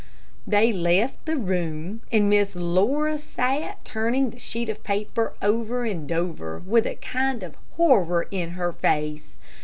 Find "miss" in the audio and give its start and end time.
2.27-2.55